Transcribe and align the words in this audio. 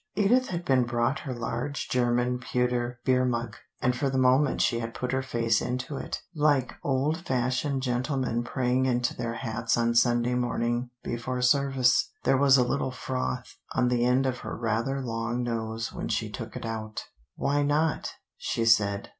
Edith 0.15 0.47
had 0.47 0.65
been 0.65 0.83
brought 0.85 1.19
her 1.19 1.33
large 1.35 1.87
German 1.87 2.39
pewter 2.39 2.99
beer 3.05 3.23
mug, 3.23 3.57
and 3.79 3.95
for 3.95 4.09
the 4.09 4.17
moment 4.17 4.59
she 4.59 4.79
had 4.79 4.95
put 4.95 5.11
her 5.11 5.21
face 5.21 5.61
into 5.61 5.95
it, 5.95 6.23
like 6.33 6.73
old 6.83 7.17
fashioned 7.17 7.83
gentlemen 7.83 8.43
praying 8.43 8.87
into 8.87 9.15
their 9.15 9.35
hats 9.35 9.77
on 9.77 9.93
Sunday 9.93 10.33
morning 10.33 10.89
before 11.03 11.39
service. 11.43 12.09
There 12.23 12.35
was 12.35 12.57
a 12.57 12.63
little 12.63 12.89
froth 12.89 13.57
on 13.73 13.89
the 13.89 14.03
end 14.03 14.25
of 14.25 14.39
her 14.39 14.57
rather 14.57 15.01
long 15.01 15.43
nose 15.43 15.93
when 15.93 16.07
she 16.07 16.31
took 16.31 16.55
it 16.55 16.65
out. 16.65 17.05
"Why 17.35 17.61
not?" 17.61 18.15
she 18.37 18.65
said. 18.65 19.09